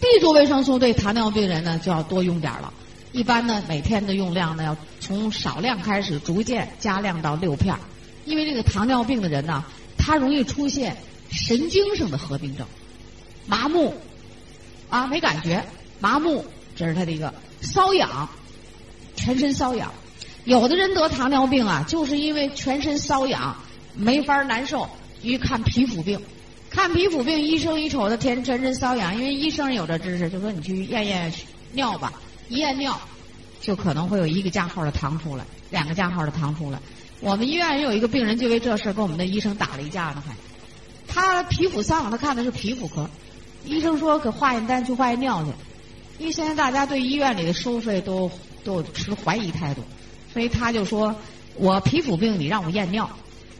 [0.00, 2.72] B 族维生素对糖尿病人呢就要多用点了，
[3.12, 7.76] 一般呢每天的用量呢要从少量开始，逐渐加量到六片
[8.24, 9.64] 因为这个糖尿病的人呢，
[9.98, 10.96] 他容易出现
[11.30, 12.66] 神经上的合并症，
[13.46, 13.94] 麻木，
[14.88, 15.64] 啊没感觉，
[16.00, 18.28] 麻木，这是他的一个瘙痒，
[19.16, 19.92] 全身瘙痒。
[20.44, 23.56] 有的人得糖尿病啊，就是因为全身瘙痒，
[23.94, 24.88] 没法难受，
[25.20, 26.20] 一看皮肤病。
[26.70, 31.32] 看皮肤病，医生一瞅他，天全身瘙痒，因为医生有这知识，就说你去验验
[31.72, 32.12] 尿吧，
[32.48, 32.98] 一验尿，
[33.60, 36.78] 就可能会有一个加号的糖出来，两个加号的糖出来。
[37.18, 40.36] 我们医院也有一个病人就为这事跟我们的医生打了一架呢，还，
[41.08, 43.10] 他皮肤瘙痒，他看的是皮肤科，
[43.64, 45.50] 医生说给化验单去化验尿去，
[46.20, 48.30] 因为现在大家对医院里的收费都
[48.62, 49.82] 都持怀疑态度，
[50.32, 51.16] 所以他就说
[51.56, 53.10] 我皮肤病你让我验尿，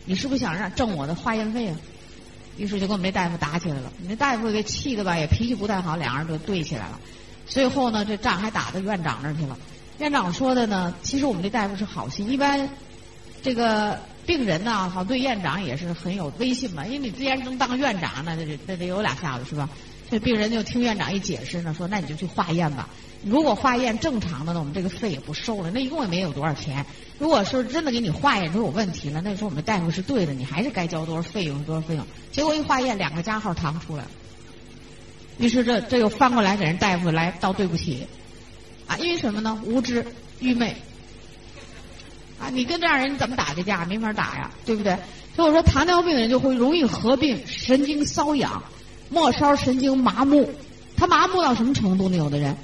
[0.05, 1.77] 你是不是想让挣我的化验费啊？
[2.61, 7.01] 于是就跟我们这大夫打起来了，那大夫给气的吧，也脾气不太好，两人就对起来了。
[7.47, 9.59] 最后呢，这仗还打到院长那儿去了。
[9.99, 12.69] 院长说的呢，其实我们这大夫是好心，一般
[13.43, 19.67] 这个病人呢，好对院长也是很有威信嘛，因为你既然能当院长，那得那得有俩下子是吧？
[20.11, 22.91] 这病人就听院长一解释呢，说那你就去化验吧。
[23.23, 25.71] 如果化验正常的呢，我们这个费也不收了。
[25.71, 26.85] 那一共也没有多少钱。
[27.19, 32.07] 如果说真的给你化验出有问题了，那时候我们大夫是对的，你还是该交多少费用多少费用。
[32.33, 34.11] 结果一化验，两个加号糖出来了。
[35.39, 38.07] 于是这这又翻过来给人大夫来道对不起，
[38.87, 39.61] 啊，因为什么呢？
[39.65, 40.07] 无知、
[40.39, 40.75] 愚昧。
[42.39, 43.85] 啊，你跟这样人怎么打这架？
[43.85, 44.97] 没法打呀，对不对？
[45.37, 48.63] 所以我说，糖尿病人就会容易合并神经瘙痒、
[49.11, 50.51] 末梢神经麻木。
[50.97, 52.17] 他麻木到什么程度呢？
[52.17, 52.57] 有的人。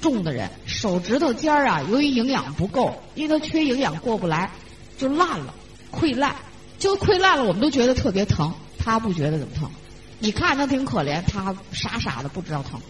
[0.00, 4.50] 重的人手指头尖儿啊，由于营养不够，因为他缺营养过不来，
[4.98, 5.54] 就烂了，
[5.92, 6.34] 溃烂，
[6.78, 7.44] 就溃烂了。
[7.44, 9.70] 我们都觉得特别疼，他不觉得怎么疼。
[10.18, 12.80] 你看他挺可怜，他傻傻的不知道疼，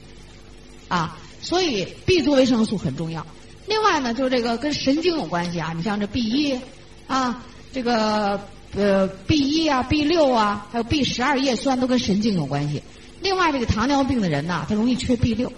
[0.88, 3.26] 啊，所以 B 族维生素很重要。
[3.66, 6.58] 另外呢，就是这个跟神经有关系啊，你像这 B 一
[7.06, 8.40] 啊，这个
[8.74, 12.82] 呃 B 一啊、B 六啊，还有 B 十二叶酸都跟神经有关系。
[13.20, 15.52] 另外，这个糖尿病的人呢，他容易缺 B 六。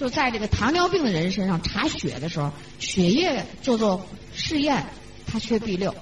[0.00, 4.86] 就在这个糖尿病的人身上查血的时候，血液做做试验，
[5.26, 5.94] 他缺 B 六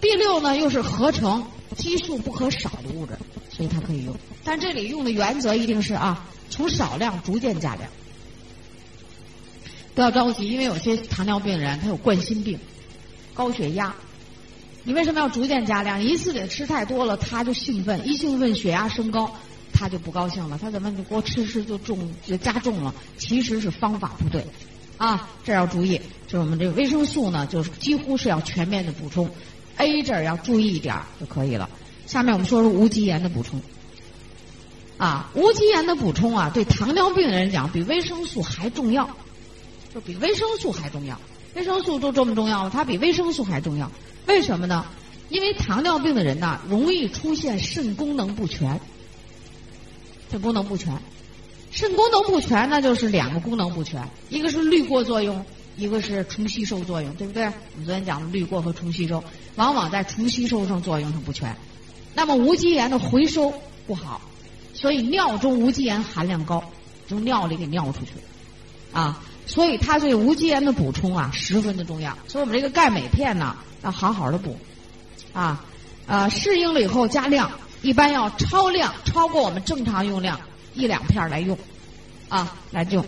[0.00, 1.44] ，B 六呢又是合成
[1.76, 3.18] 激素不可少的物质，
[3.50, 4.14] 所以它可以用。
[4.44, 7.90] 但这里用的原则一定是啊，从少量逐渐加量，
[9.96, 12.56] 不要着急，因为有些糖尿病人他有冠心病、
[13.34, 13.96] 高血压，
[14.84, 16.00] 你为什么要逐渐加量？
[16.04, 19.34] 一次给吃太多了，他就兴奋，一兴奋血压升高。
[19.80, 22.94] 他就不高兴了，他怎么你给我吃吃就重就加重了？
[23.16, 24.44] 其实是方法不对，
[24.98, 25.98] 啊，这要注意。
[26.26, 29.30] 就是我们这个维生素呢，就是几乎是要全面的补充
[29.78, 31.70] ，A 这儿要注意一点就可以了。
[32.06, 33.58] 下面我们说说无机盐的补充，
[34.98, 39.08] 啊，无机盐的补充啊，对糖尿病的人讲比维生素还重要，
[39.94, 41.18] 就比维生素还重要。
[41.54, 43.90] 维生素都这么重要了，它比维生素还重要。
[44.26, 44.84] 为什么呢？
[45.30, 48.78] 因为糖尿病的人呢，容易出现肾功能不全。
[50.30, 50.96] 肾功能不全，
[51.72, 55.44] 肾功能不全那就是两个功能不全，一个是滤过作用，
[55.76, 57.44] 一个是重吸收作用，对不对？
[57.44, 59.24] 我们昨天讲的滤过和重吸收，
[59.56, 61.56] 往往在重吸收上作用上不全。
[62.14, 63.52] 那么无机盐的回收
[63.88, 64.20] 不好，
[64.72, 66.62] 所以尿中无机盐含量高，
[67.08, 68.12] 从尿里给尿出去，
[68.92, 72.16] 啊，所以它对无机盐的补充啊十分的重要。
[72.28, 74.56] 所以我们这个钙镁片呢要好好的补，
[75.32, 75.64] 啊，
[76.06, 77.50] 呃，适应了以后加量。
[77.82, 80.40] 一般要超量，超过我们正常用量
[80.74, 81.58] 一两片来用，
[82.28, 83.04] 啊，来用。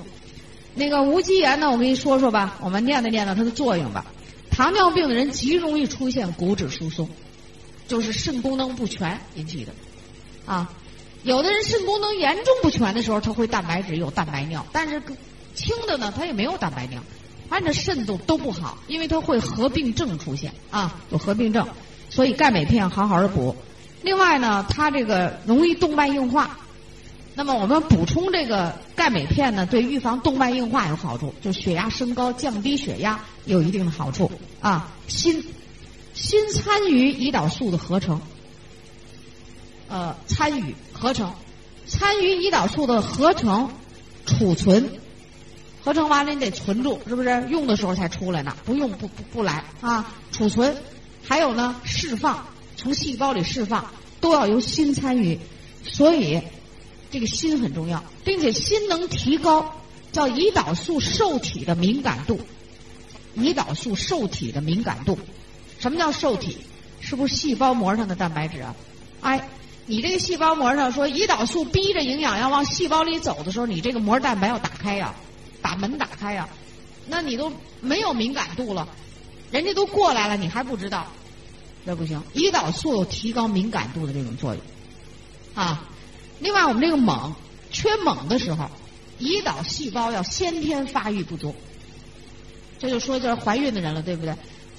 [0.74, 4.06] 那个无机盐呢，我跟你说说吧，我们念叨念叨它的作用吧。
[4.50, 7.08] 糖尿病的人极容易出现骨质疏松，
[7.88, 9.72] 就是肾功能不全引起的，
[10.46, 10.70] 啊，
[11.22, 15.02] 有的人肾功能严重不全的时候，他会蛋白质有蛋白尿，但是
[15.54, 17.02] 轻的呢，他也没有蛋白尿，
[17.48, 21.68] 反正肾都都不好，因为它会合并症出现啊，有合并症，
[22.08, 23.54] 所以钙镁片好好的补。
[24.02, 26.58] 另外呢，它这个容易动脉硬化，
[27.34, 34.92] 那么我们补充这个钙镁片呢，对预防动脉硬化有好处，就血压升高、降低血压有一定的好处啊。
[35.08, 35.42] 锌，
[36.14, 38.20] 锌参与胰岛素的合成，
[39.88, 41.32] 呃，参与合成，
[41.86, 43.70] 参与胰岛素的合成、
[44.26, 44.90] 储存，
[45.84, 47.46] 合成完了你得存住，是不是？
[47.48, 50.12] 用的时候才出来呢，不用不不不来啊。
[50.32, 50.76] 储存，
[51.26, 52.44] 还有呢，释放。
[52.82, 55.38] 从细胞里释放都要由锌参与，
[55.84, 56.42] 所以
[57.12, 59.76] 这个锌很重要，并且锌能提高
[60.10, 62.40] 叫胰岛素受体的敏感度。
[63.36, 65.16] 胰岛素受体的敏感度，
[65.78, 66.58] 什么叫受体？
[67.00, 68.74] 是不是细胞膜上的蛋白质啊？
[69.20, 69.48] 哎，
[69.86, 75.14] 你这个细胞膜上说胰岛素逼着营养要往细胞里走的时候，你这个膜蛋白要打开呀，
[75.62, 76.48] 把门打开呀，
[77.06, 78.88] 那你都没有敏感度了，
[79.50, 81.06] 人家都过来了，你还不知道。
[81.84, 84.62] 这不行，胰岛素有提高敏感度的这种作用，
[85.54, 85.84] 啊，
[86.38, 87.34] 另外我们这个锰
[87.70, 88.70] 缺锰的时候，
[89.18, 91.54] 胰岛细胞要先天发育不足，
[92.78, 94.34] 这就说就是怀孕的人了，对不对？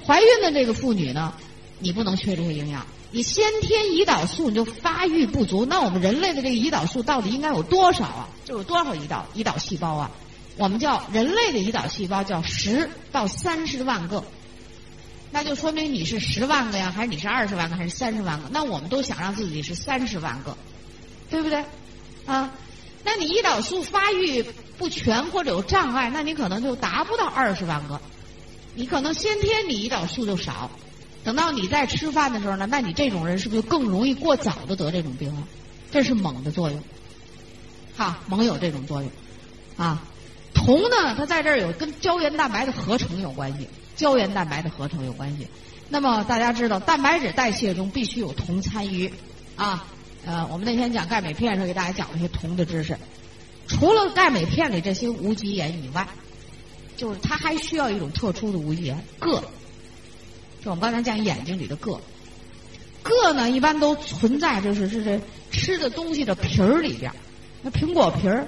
[0.06, 1.34] 怀孕的这个妇女呢，
[1.80, 8.30] 你不能缺这些营养，你先天胰岛素你就发育不足，那我们人类的这个胰岛素到底应该有多少啊？
[8.46, 10.12] 就有多少胰岛胰岛细胞啊？
[10.56, 14.24] 我们叫人类的胰岛细胞叫十到三十万个，
[15.34, 18.50] 那就说明你是十万个呀，还是你是二十万个，还是三十万个？
[18.52, 20.56] 那我们都想让自己是三十万个，
[21.32, 21.66] 对不对？
[22.28, 22.52] 啊，
[23.04, 24.46] 那你胰岛素发育
[24.78, 28.00] 不全或者有障碍，那你可能就达不到二十万个，
[28.76, 30.70] 你可能先天你胰岛素就少，
[31.24, 35.48] 等到你在吃饭的时候呢，那你这种人是不是就更容易过早的得这种病了？
[35.92, 36.84] 这是锰的作用，
[37.98, 39.12] 哈，锰有这种作用，
[39.78, 40.04] 啊。
[40.54, 45.48] 铜呢，它在这儿有跟胶原蛋白的合成有关系，胶原蛋白的合成有关系。
[45.90, 49.12] 那么大家知道，蛋白质代谢中必须有铜参与，
[49.56, 49.86] 啊，
[50.26, 52.98] 呃，我们那天讲钙镁片时候给大家讲了一些铜的知识。
[53.68, 56.08] 除了钙镁片里这些无机盐以外，
[56.98, 59.44] 就是它还需要一种特殊的无机盐，铬。
[60.64, 62.00] 就我们刚才讲眼睛里的铬，
[63.04, 65.20] 铬呢一般都存在就是是这
[65.52, 67.12] 吃的东西的皮儿里边，
[67.62, 68.48] 那苹果皮儿。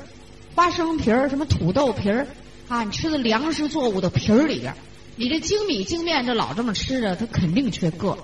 [0.55, 2.25] 花生皮儿、什么土豆皮儿
[2.69, 4.73] 啊，你吃的粮食作物的皮儿里边，
[5.15, 8.17] 你这精米精面这老这么吃着，它肯定缺铬。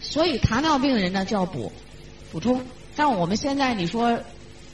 [0.00, 1.72] 所以糖尿病人呢就要补
[2.30, 2.62] 补充。
[2.96, 4.20] 但我们现在你说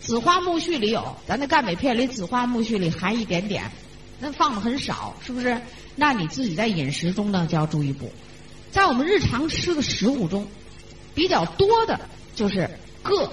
[0.00, 3.70] 紫花苜蓿里有，咱那钙镁片里紫花苜蓿里含一点点，
[4.18, 5.60] 那放的很少，是不是？
[5.96, 8.10] 那你自己在饮食中呢就要注意补。
[8.70, 10.46] 在我们日常吃的食物中，
[11.14, 12.00] 比较多的
[12.34, 12.70] 就是
[13.02, 13.30] 铬。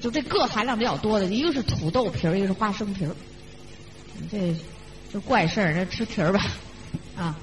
[0.00, 3.14] 就这铬含量比较多的，一个是土豆皮儿，一个是花生皮儿。
[4.30, 4.56] 这
[5.12, 6.46] 这怪事儿，这吃皮儿吧，
[7.16, 7.38] 啊！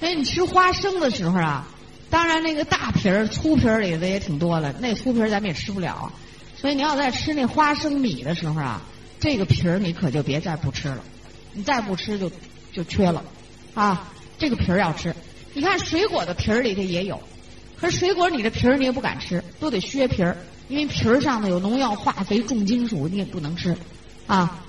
[0.00, 1.66] 所以你吃花生的时候啊，
[2.10, 6.12] 当然那个大皮儿、粗皮儿里的也挺多了，那粗皮儿咱们也吃不了。
[6.56, 8.82] 所以你要在吃那花生米的时候啊，
[9.20, 11.02] 这个皮儿你可就别再不吃了，
[11.52, 12.30] 你再不吃就
[12.72, 13.24] 就缺了
[13.74, 14.12] 啊！
[14.38, 15.14] 这个皮儿要吃。
[15.54, 17.20] 你看水果的皮儿里头也有，
[17.80, 20.36] 可是水果你的皮儿你也不敢吃，都得削皮儿。
[20.68, 23.76] 因为皮儿上呢有农药、化肥、重金属，你也不能吃，
[24.26, 24.62] 啊，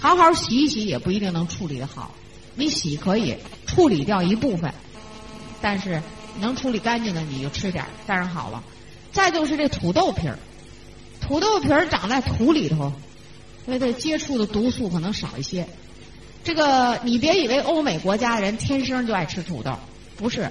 [0.00, 2.14] 好好洗一洗也不一定能处理的好。
[2.56, 3.36] 你洗可以
[3.66, 4.72] 处理掉一部分，
[5.60, 6.02] 但是
[6.40, 8.62] 能处理干净的你就吃点，当然好了。
[9.12, 10.38] 再就是这土豆皮儿，
[11.20, 12.92] 土豆皮儿长在土里头，
[13.64, 15.66] 所以它接触的毒素可能少一些。
[16.42, 19.78] 这个你别以为欧美国家人天生就爱吃土豆，
[20.16, 20.50] 不是，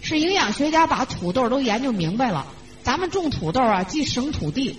[0.00, 2.46] 是营养学家把土豆都研究明白了。
[2.82, 4.78] 咱们种土豆啊，既省土地，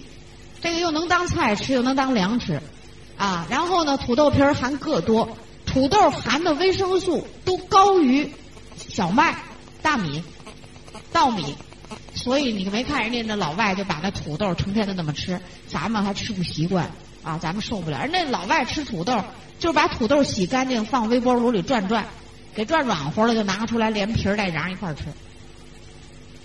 [0.62, 2.62] 这个又能当菜吃，又能当粮食，
[3.18, 5.38] 啊，然后呢，土豆皮儿含铬多，
[5.76, 8.32] 土豆含的维生素都高于
[8.78, 9.36] 小麦、
[9.82, 10.24] 大米、
[11.12, 11.54] 稻米，
[12.14, 16.90] 所以你没看人家那老外就把那土豆成天的那么吃，咱们还吃不习惯
[17.24, 18.00] 啊，咱们受不了。
[18.00, 19.22] 人那老外吃土豆，
[19.60, 22.06] 就是把土豆洗干净，放微波炉里转转，
[22.54, 25.04] 给转软和了，就拿出来连皮带瓤一块吃。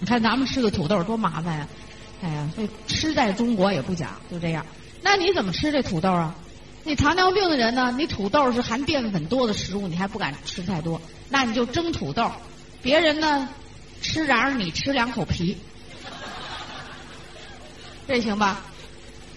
[0.01, 1.69] 你看咱们吃个土豆多麻烦呀！
[2.21, 4.67] 哎呀，这吃在中国也不假，就这样。
[5.03, 6.35] 那你怎么吃这土豆啊？
[6.83, 7.95] 你糖尿病的人呢？
[7.97, 12.31] 你土豆是含淀粉多的食物，你还不敢吃太多，那你就蒸土豆。
[12.83, 13.49] 别人呢
[14.01, 15.59] 吃瓤，你吃两口皮，
[18.09, 18.63] 这行吧？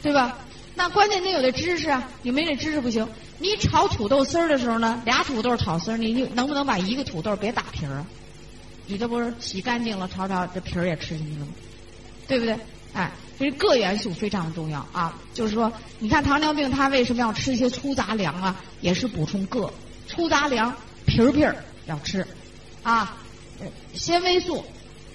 [0.02, 0.38] 对吧？
[0.76, 2.10] 那关键得有这知识啊！
[2.22, 3.08] 你没这知识不行。
[3.40, 8.06] 你炒土豆丝儿的时候呢，俩土豆炒丝儿，你能不能把一个土豆别打皮儿啊？
[8.88, 11.52] 你这不是洗干净了，炒炒这皮儿也吃进去了吗？
[12.28, 12.58] 对不对？
[12.94, 15.18] 哎，所以铬元素非常重要啊。
[15.34, 18.56] 就是说，你看糖尿病他为什么要吃一些粗杂粮啊？
[18.82, 19.72] 也是补充铬。
[20.08, 20.76] 粗杂粮
[21.06, 22.26] 皮儿皮儿要吃
[22.84, 23.18] 啊。
[23.94, 24.64] 纤维素，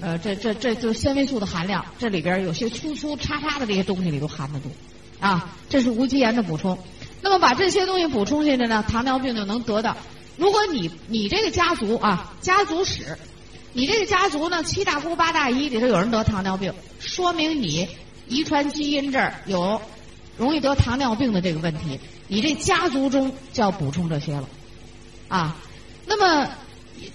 [0.00, 4.70] 呃，这这这就是纤维素的含量，这里边有些粗粗叉叉的这些东西里头含的多
[5.20, 5.54] 啊。
[5.68, 6.78] 这是无机盐的补充。
[7.22, 9.96] 那么把这些东西补充进去呢，糖尿病就能得到。
[10.36, 13.18] 如果你你这个家族啊，家族史。
[13.78, 17.86] 你这个家族呢，七大姑八大姨里头有人得糖尿病，说明你
[18.26, 19.80] 遗传基因这儿有
[20.36, 22.00] 容易得糖尿病的这个问题。
[22.26, 24.48] 你这家族中就要补充这些了，
[25.28, 25.56] 啊，
[26.06, 26.50] 那么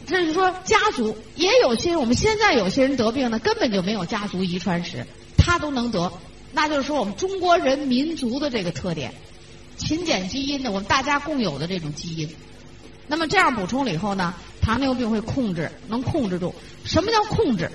[0.08, 5.06] 这是说家族也有些我们现在有些人得病呢，根本就没有家族遗传史，
[5.38, 6.14] 他都能得，
[6.54, 9.14] 那就是说我们中国人民族的这个特点，
[9.76, 12.30] 勤俭基因的，我们大家共有的这种基因。
[13.08, 14.34] 那么这样补充了以后呢？
[14.62, 16.56] 糖尿病会控制，能控制住。
[16.86, 17.70] 什么叫控制？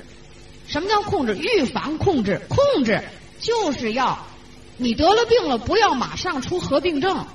[0.66, 1.36] 什么叫控制？
[1.36, 3.02] 预防控制，控制
[3.38, 4.18] 就是要
[4.78, 7.26] 你得了病了，不要马上出合并症，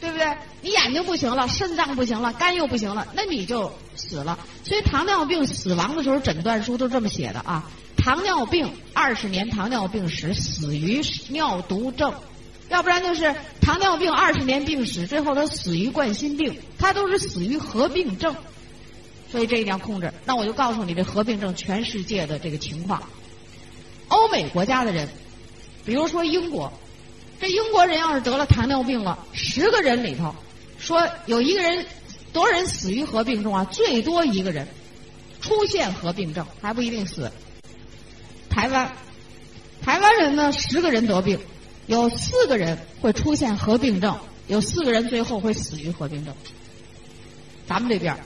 [0.00, 0.36] 对不对？
[0.60, 4.38] 你眼睛不行了，肾脏不行了，肝又不行了，那你就死了。
[4.62, 12.12] 所以糖尿病死亡的时候，诊断书都这么写的啊：糖尿病二十年糖尿病史，死于尿毒症。
[12.68, 18.34] 要不然就是糖尿病二十年病史，最后他死于冠心病，他都是死于合并症。
[19.30, 20.12] 所以这一定要控制。
[20.24, 23.02] 那我就告诉你，这合并症全世界的这个情况。
[24.08, 25.08] 欧美国家的人，
[25.84, 26.72] 比如说英国，
[27.40, 30.34] 这英国人要是得了糖尿病了，十个人里头
[30.78, 31.84] 说有一个人
[32.32, 33.64] 多少人死于合并中啊？
[33.64, 34.68] 最多一个人
[35.40, 37.32] 出现合并症，还不一定死。
[38.48, 38.92] 台湾，
[39.82, 41.40] 台湾人呢，十个人得病，
[41.86, 44.18] 有四个人会出现合并症，
[44.48, 46.34] 有四个人最后会死于合并症。
[47.66, 48.16] 咱们这边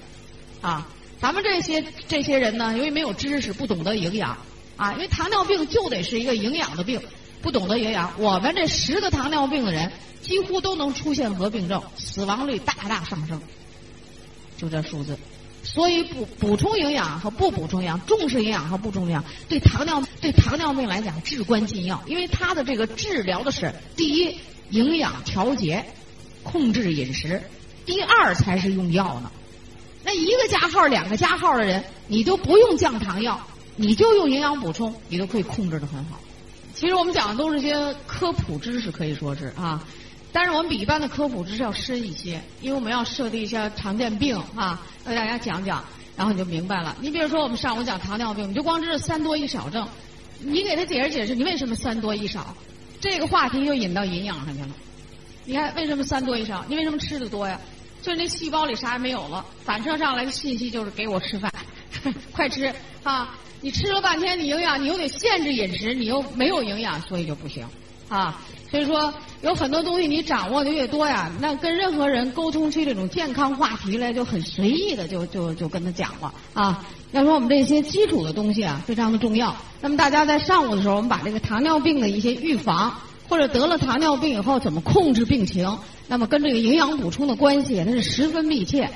[0.60, 0.88] 啊，
[1.20, 4.36] 咱们这些这些人呢，由于没有知识，不懂得营养
[4.76, 7.00] 啊，因为糖尿病就得是一个营养的病，
[7.42, 9.90] 不懂得营养，我们这十个糖尿病的人
[10.22, 13.40] 几乎都能出现合并症，死亡率大大上升。
[14.56, 15.16] 就这数字，
[15.78, 24.36] 所以补补充营养和不补充营养，重视营养和不重视营养，对糖尿对糖尿病来讲至关紧要，因为它的这个治疗的是第一
[24.70, 25.84] 营养调节，
[26.42, 27.40] 控制饮食。
[27.86, 29.30] 第二才是用药呢，
[30.02, 33.40] 那一个加号、两个加号的人，你都不用降糖药，
[33.76, 36.18] 你就用营养补充，你都可以控制的很好。
[36.74, 39.84] 其实我们讲的都是些科普知识，可以说是啊，
[40.32, 45.82] 但是我们比一般的科普知识要深一些，因为我们要设定一些常见病啊，给大家讲讲，
[46.16, 46.96] 然后你就明白了。
[47.00, 49.88] 你比如说我们上午讲糖尿病，你就光知道三多一少症，
[50.40, 52.54] 你给他解释解释，你为什么三多一少？
[53.00, 54.68] 这个话题就引到营养上去了。
[55.44, 56.64] 你看为什么三多一少？
[56.68, 57.58] 你为什么吃的多呀？
[58.02, 61.52] 就是那细胞里啥也没有了，反射上来的信息就是给我吃饭，
[62.32, 62.72] 快吃
[63.02, 63.34] 啊！
[63.60, 67.66] 你吃了半天，你营养你又得限制饮食，你又没有营养，所以就不行
[68.08, 68.40] 啊。
[68.70, 76.86] 所以说有很多东西你掌握的越多呀，那跟任何人沟通起这种健康话题来就很随意的就就就跟他讲了啊。
[77.12, 79.56] 要说我们这些基础的东西啊，非常的重要。
[79.80, 85.78] 那么大家在上午的时候，我们把这个糖尿病的一些预防，或者得了糖尿病以后怎么控制病情。
[86.06, 88.90] 那么跟这个营养补充的关系那是十分密切。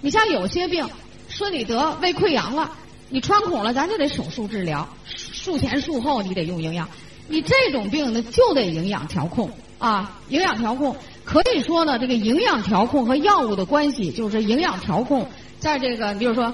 [0.00, 0.88] 你像有些病，
[1.28, 2.72] 说你得胃溃疡了，
[3.10, 6.88] 你穿孔了，咱就得手术治疗，术前术后你得用营养。
[7.28, 15.28] 你这种病呢，就得营养调控啊，营养调控可以说呢，这个营养调控和药物的关系就是营养调控，
[15.60, 16.52] 在这个比如说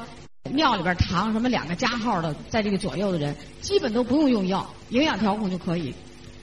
[0.50, 5.94] 尿里边糖什么两个加号的，在这个左右的人，基本都不用用药，营养调控就可以。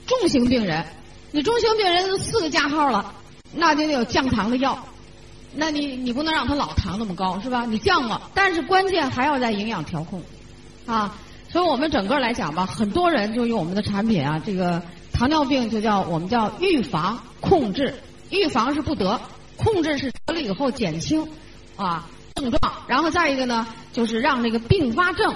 [0.06, 0.84] 重型病人，
[1.30, 3.14] 你中型病人四个加号了。
[3.54, 4.82] 那就得有降糖的药，
[5.54, 7.66] 那你你不能让他老糖那么高是吧？
[7.66, 10.22] 你降了，但是关键还要在营养调控，
[10.86, 11.14] 啊，
[11.52, 14.82] 所以我们整个来讲吧，很多人就用我们的产品啊，这个
[15.12, 17.94] 糖尿病就叫我们叫预防控制，
[18.30, 19.20] 预防是不得，
[19.58, 21.28] 控制是得了以后减轻
[21.76, 25.34] 啊症状，然后再一个呢，就是让这个并发症、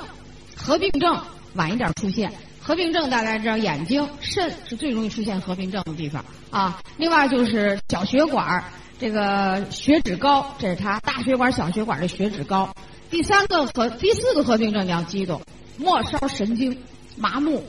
[0.57, 1.21] 合并症
[1.53, 2.33] 晚一点出现。
[2.63, 6.81] 合并症大家知道，眼睛、肾是最容易出现合并症的地方啊。
[6.97, 8.65] 另外就是小血管
[8.99, 12.75] 这个血脂高，这是它大血管、小血管的血脂高。
[13.11, 15.41] 第三个和第四个合并症你要记住，
[15.79, 16.83] 末梢神经
[17.17, 17.63] 麻木，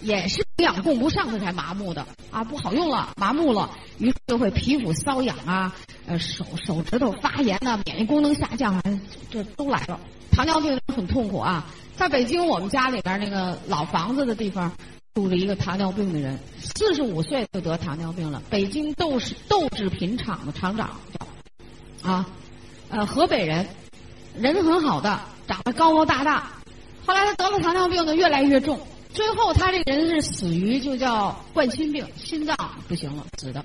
[0.00, 5.74] 也是营养供不上它才麻木的啊，不好用了，麻木了，于是就会皮肤瘙痒啊，
[6.06, 8.82] 呃手手指头发炎呐，免疫功能下降啊，
[9.30, 10.00] 这都来了。
[10.30, 11.66] 糖尿病很痛苦啊。
[11.96, 14.72] 在北京，我们家里边那个老房子的地方，
[15.14, 18.42] 住着一个糖尿病的人，四十五岁就得糖尿病了。
[18.50, 20.90] 北京豆豆制品厂的厂长，
[22.02, 22.26] 啊，
[22.88, 23.68] 呃，河北人，
[24.36, 26.50] 人很好的，长得高高大大。
[27.06, 28.78] 后来他得了糖尿病呢，越来越重，
[29.12, 32.56] 最后他这人是死于就叫冠心病，心脏
[32.88, 33.64] 不行了，死的。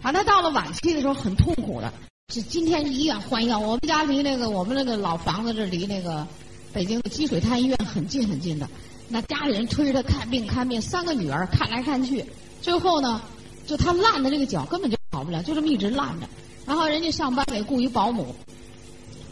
[0.00, 1.92] 反正到了晚期的时候很痛苦的，
[2.32, 3.58] 是今天医院换药。
[3.58, 6.26] 我们家离那个我们那个老房子这离那个。
[6.72, 8.68] 北京的积水潭医院很近很近的，
[9.08, 12.24] 那家里人推着他看病看病，三个女儿看来看去，
[12.62, 13.20] 最后呢，
[13.66, 16.28] 就他烂的这个脚根本就好不了，就这么一直烂着。
[16.64, 18.32] 然后人家上班给雇一保姆，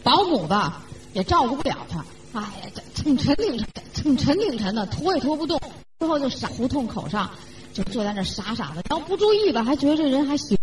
[0.03, 0.83] 保姆吧
[1.13, 5.59] 也照顾不了他，哎呀，这挺沉挺沉，挺沉挺沉的，拖也拖不动。
[5.99, 7.29] 最后就傻胡同口上
[7.73, 10.57] 就坐在那傻傻的，然后不注意吧，还觉得这人还行。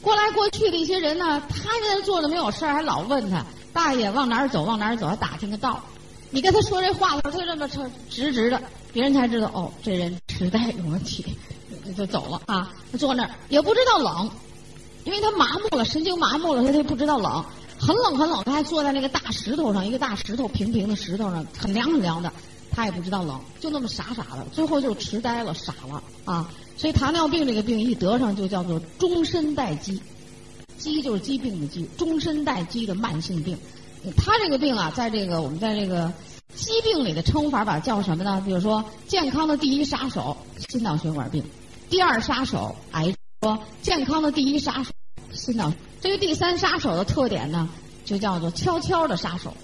[0.00, 5.80] 过来过去的一些人呢，他在那坐着没有事儿，还老问他大爷往哪儿走，往哪儿走，还打听个道。
[6.30, 7.68] 你跟他说这话的时候，他就这么
[8.08, 8.60] 直直的，
[8.92, 11.24] 别人才知道哦，这人痴呆有问题，
[11.96, 12.72] 就走了啊。
[12.90, 14.30] 他坐那儿也不知道冷，
[15.04, 17.44] 因为他麻木了，神经麻木了，他就不知道冷，
[17.84, 18.44] 很冷很冷。
[18.44, 22.32] 他还坐在那个大石头上，一个大石头平平的石头上，很凉很凉的，
[22.70, 26.48] 他也不知道冷，就那么傻傻的，最后就痴呆了，傻了啊。
[26.76, 30.00] 所以糖尿病这个病一得上就叫做终身待机，
[30.78, 33.58] 机就是疾病的机，终身待机的慢性病。
[34.16, 36.12] 他这个病啊，在这个我们在这个
[36.54, 38.42] 疾病里的称法，吧叫什么呢？
[38.44, 40.36] 比如说，健康的第一杀手
[40.68, 41.44] 心脑血管病，
[41.90, 44.90] 第二杀手癌，说健康的第一杀手
[45.34, 45.72] 心脑。
[46.00, 47.68] 这个第三杀手的特点呢，
[48.04, 49.54] 就叫做悄悄的杀手。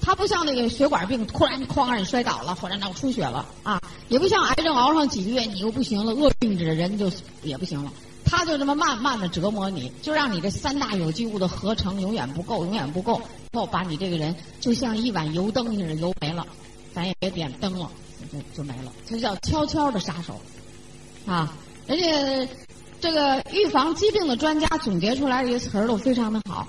[0.00, 7.10] 它不像那个血管病，突然哐让你摔倒了，或者脑出血了啊，也不像癌症熬上几个月你又不行了，恶病着人就
[7.42, 7.90] 也不行了。
[8.24, 13.20] 他就这么慢慢的折磨你，就让你这三大有机物的合成永远不够，永远不够，
[13.52, 16.46] 后把你这个人就像一碗油灯似的油没了，
[16.94, 17.90] 咱也别点灯了，
[18.30, 18.92] 就就没了。
[19.06, 20.40] 这叫悄悄的杀手，
[21.26, 21.54] 啊，
[21.86, 22.52] 人家
[23.04, 26.66] 这个预防疾病的专家总结出来这些词儿都非常的好，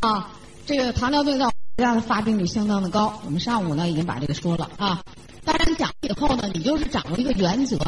[0.00, 0.32] 啊，
[0.66, 3.22] 这个糖尿病在国家的发病率相当的高。
[3.24, 5.04] 我们上午呢已经把这个说了啊，
[5.44, 7.78] 当然讲以后呢，你就是掌握一个原则，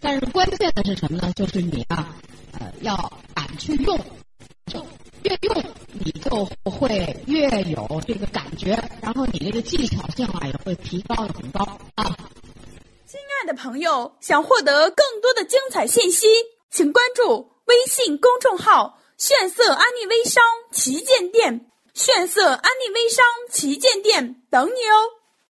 [0.00, 1.30] 但是关键的是什么呢？
[1.36, 2.16] 就是你啊。
[2.58, 3.98] 呃，要敢去用，
[4.72, 4.82] 就
[5.22, 11.60] 越用你就会越有这个感觉，然后你这个技巧性啊也会提高的很高
[11.96, 12.16] 啊。
[13.06, 16.26] 亲爱的朋友，想获得更多的精彩信息，
[16.72, 25.21] 请关注微信公众号“炫色安利微商旗舰店”，炫色安利微商旗舰店等你哦。